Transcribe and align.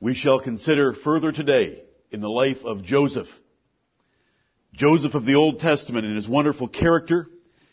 We 0.00 0.14
shall 0.14 0.40
consider 0.40 0.94
further 0.94 1.30
today 1.30 1.82
in 2.10 2.20
the 2.20 2.30
life 2.30 2.64
of 2.64 2.82
Joseph. 2.82 3.28
Joseph 4.72 5.14
of 5.14 5.26
the 5.26 5.34
Old 5.34 5.60
Testament 5.60 6.06
and 6.06 6.16
his 6.16 6.28
wonderful 6.28 6.68
character 6.68 7.28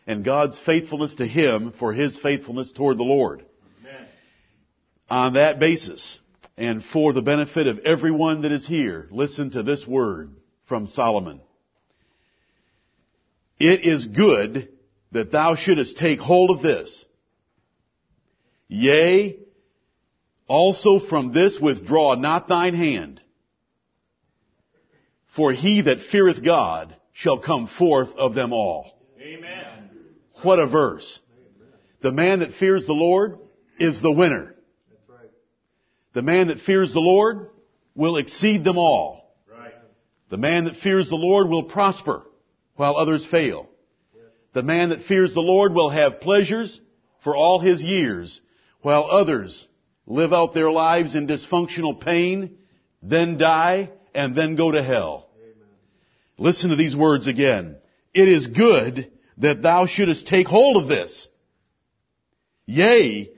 and 0.05 0.25
God's 0.25 0.59
faithfulness 0.59 1.15
to 1.15 1.25
him 1.25 1.73
for 1.79 1.93
his 1.93 2.17
faithfulness 2.17 2.71
toward 2.73 2.97
the 2.97 3.03
Lord. 3.03 3.45
Amen. 3.81 4.07
On 5.09 5.33
that 5.33 5.59
basis, 5.59 6.19
and 6.57 6.83
for 6.83 7.13
the 7.13 7.21
benefit 7.21 7.67
of 7.67 7.79
everyone 7.79 8.41
that 8.41 8.51
is 8.51 8.67
here, 8.67 9.07
listen 9.11 9.51
to 9.51 9.63
this 9.63 9.87
word 9.87 10.31
from 10.67 10.87
Solomon. 10.87 11.39
It 13.59 13.85
is 13.85 14.05
good 14.05 14.69
that 15.13 15.31
thou 15.31 15.55
shouldest 15.55 15.97
take 15.97 16.19
hold 16.19 16.51
of 16.51 16.61
this. 16.61 17.05
Yea, 18.67 19.39
also 20.47 20.99
from 20.99 21.33
this 21.33 21.59
withdraw 21.59 22.15
not 22.15 22.47
thine 22.47 22.73
hand. 22.73 23.21
For 25.35 25.51
he 25.51 25.81
that 25.81 25.99
feareth 26.11 26.43
God 26.43 26.95
shall 27.13 27.39
come 27.39 27.67
forth 27.67 28.15
of 28.17 28.33
them 28.33 28.53
all. 28.53 28.97
Amen. 29.19 29.89
What 30.41 30.59
a 30.59 30.67
verse. 30.67 31.19
The 32.01 32.11
man 32.11 32.39
that 32.39 32.55
fears 32.55 32.85
the 32.85 32.93
Lord 32.93 33.39
is 33.79 34.01
the 34.01 34.11
winner. 34.11 34.55
Right. 35.07 35.31
The 36.13 36.21
man 36.21 36.47
that 36.47 36.61
fears 36.61 36.93
the 36.93 36.99
Lord 36.99 37.49
will 37.95 38.17
exceed 38.17 38.63
them 38.63 38.77
all. 38.77 39.17
The 40.29 40.37
man 40.37 40.65
that 40.65 40.77
fears 40.77 41.09
the 41.09 41.15
Lord 41.15 41.47
will 41.47 41.63
prosper 41.63 42.23
while 42.75 42.97
others 42.97 43.25
fail. 43.25 43.69
The 44.53 44.63
man 44.63 44.89
that 44.89 45.03
fears 45.03 45.33
the 45.33 45.41
Lord 45.41 45.73
will 45.73 45.89
have 45.89 46.19
pleasures 46.19 46.81
for 47.23 47.35
all 47.35 47.59
his 47.59 47.81
years 47.81 48.41
while 48.81 49.07
others 49.09 49.67
live 50.07 50.33
out 50.33 50.53
their 50.53 50.71
lives 50.71 51.13
in 51.13 51.27
dysfunctional 51.27 51.99
pain, 51.99 52.57
then 53.03 53.37
die, 53.37 53.91
and 54.15 54.35
then 54.35 54.55
go 54.55 54.71
to 54.71 54.81
hell. 54.81 55.29
Amen. 55.37 55.67
Listen 56.37 56.69
to 56.71 56.75
these 56.75 56.95
words 56.95 57.27
again. 57.27 57.75
It 58.13 58.27
is 58.27 58.47
good 58.47 59.11
that 59.37 59.61
thou 59.61 59.85
shouldest 59.85 60.27
take 60.27 60.47
hold 60.47 60.81
of 60.81 60.87
this. 60.87 61.27
Yea, 62.65 63.29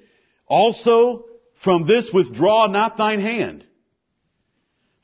also 0.48 1.26
from 1.64 1.86
this 1.86 2.10
withdraw 2.14 2.68
not 2.68 2.98
thine 2.98 3.20
hand. 3.20 3.66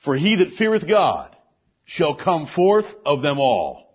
For 0.04 0.16
he 0.16 0.38
that 0.38 0.56
feareth 0.58 0.88
God 0.88 1.36
shall 1.84 2.16
come 2.16 2.48
forth 2.48 2.86
of 3.06 3.22
them 3.22 3.40
all. 3.40 3.86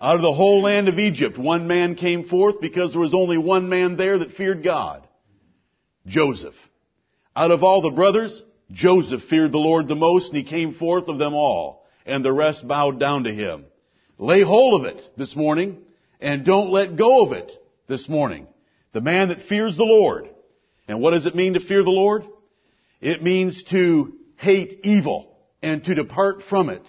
Out 0.00 0.16
of 0.16 0.22
the 0.22 0.32
whole 0.32 0.62
land 0.62 0.88
of 0.88 0.98
Egypt, 0.98 1.38
one 1.38 1.66
man 1.66 1.94
came 1.94 2.24
forth 2.24 2.60
because 2.60 2.92
there 2.92 3.00
was 3.00 3.14
only 3.14 3.38
one 3.38 3.70
man 3.70 3.96
there 3.96 4.18
that 4.18 4.32
feared 4.32 4.62
God. 4.62 5.05
Joseph. 6.06 6.54
Out 7.34 7.50
of 7.50 7.62
all 7.62 7.82
the 7.82 7.90
brothers, 7.90 8.42
Joseph 8.70 9.22
feared 9.24 9.52
the 9.52 9.58
Lord 9.58 9.88
the 9.88 9.94
most 9.94 10.28
and 10.28 10.36
he 10.36 10.44
came 10.44 10.74
forth 10.74 11.08
of 11.08 11.18
them 11.18 11.34
all 11.34 11.86
and 12.04 12.24
the 12.24 12.32
rest 12.32 12.66
bowed 12.66 12.98
down 12.98 13.24
to 13.24 13.34
him. 13.34 13.64
Lay 14.18 14.42
hold 14.42 14.80
of 14.80 14.86
it 14.86 15.02
this 15.16 15.36
morning 15.36 15.78
and 16.20 16.44
don't 16.44 16.70
let 16.70 16.96
go 16.96 17.24
of 17.24 17.32
it 17.32 17.52
this 17.88 18.08
morning. 18.08 18.46
The 18.92 19.00
man 19.00 19.28
that 19.28 19.46
fears 19.48 19.76
the 19.76 19.84
Lord. 19.84 20.28
And 20.88 21.00
what 21.00 21.10
does 21.10 21.26
it 21.26 21.34
mean 21.34 21.54
to 21.54 21.60
fear 21.60 21.82
the 21.82 21.90
Lord? 21.90 22.24
It 23.00 23.22
means 23.22 23.62
to 23.64 24.14
hate 24.36 24.80
evil 24.84 25.36
and 25.62 25.84
to 25.84 25.94
depart 25.94 26.42
from 26.48 26.70
it 26.70 26.82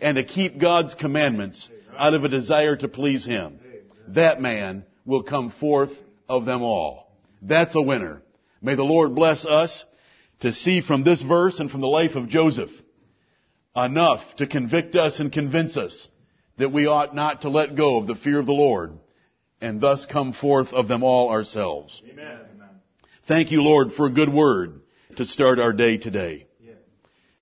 and 0.00 0.16
to 0.16 0.24
keep 0.24 0.58
God's 0.58 0.94
commandments 0.94 1.68
out 1.96 2.14
of 2.14 2.24
a 2.24 2.28
desire 2.28 2.76
to 2.76 2.88
please 2.88 3.24
Him. 3.24 3.60
That 4.08 4.40
man 4.40 4.84
will 5.04 5.22
come 5.22 5.50
forth 5.50 5.92
of 6.28 6.46
them 6.46 6.62
all. 6.62 7.14
That's 7.42 7.74
a 7.74 7.82
winner. 7.82 8.22
May 8.62 8.76
the 8.76 8.84
Lord 8.84 9.14
bless 9.14 9.44
us 9.44 9.84
to 10.40 10.52
see 10.52 10.80
from 10.80 11.02
this 11.02 11.20
verse 11.20 11.58
and 11.58 11.70
from 11.70 11.80
the 11.80 11.88
life 11.88 12.14
of 12.14 12.28
Joseph 12.28 12.70
enough 13.74 14.20
to 14.36 14.46
convict 14.46 14.94
us 14.94 15.18
and 15.18 15.32
convince 15.32 15.76
us 15.76 16.08
that 16.58 16.72
we 16.72 16.86
ought 16.86 17.14
not 17.14 17.42
to 17.42 17.48
let 17.48 17.74
go 17.74 17.98
of 17.98 18.06
the 18.06 18.14
fear 18.14 18.38
of 18.38 18.46
the 18.46 18.52
Lord 18.52 18.98
and 19.60 19.80
thus 19.80 20.06
come 20.06 20.32
forth 20.32 20.72
of 20.72 20.88
them 20.88 21.02
all 21.02 21.30
ourselves. 21.30 22.00
Amen. 22.08 22.38
Thank 23.26 23.52
you, 23.52 23.62
Lord, 23.62 23.92
for 23.92 24.06
a 24.06 24.12
good 24.12 24.32
word 24.32 24.80
to 25.16 25.24
start 25.24 25.58
our 25.58 25.72
day 25.72 25.96
today. 25.96 26.46